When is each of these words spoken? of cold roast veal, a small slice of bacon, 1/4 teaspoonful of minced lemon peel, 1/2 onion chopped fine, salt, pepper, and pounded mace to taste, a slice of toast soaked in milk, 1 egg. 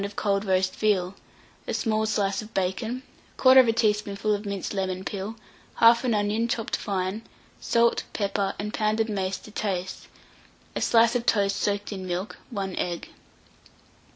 of 0.03 0.15
cold 0.15 0.45
roast 0.45 0.75
veal, 0.77 1.13
a 1.67 1.75
small 1.75 2.07
slice 2.07 2.41
of 2.41 2.51
bacon, 2.55 3.03
1/4 3.37 3.71
teaspoonful 3.75 4.33
of 4.33 4.47
minced 4.47 4.73
lemon 4.73 5.05
peel, 5.05 5.35
1/2 5.77 6.15
onion 6.15 6.47
chopped 6.47 6.75
fine, 6.75 7.21
salt, 7.59 8.01
pepper, 8.11 8.55
and 8.57 8.73
pounded 8.73 9.09
mace 9.09 9.37
to 9.37 9.51
taste, 9.51 10.07
a 10.75 10.81
slice 10.81 11.15
of 11.15 11.27
toast 11.27 11.55
soaked 11.55 11.91
in 11.91 12.07
milk, 12.07 12.37
1 12.49 12.75
egg. 12.77 13.09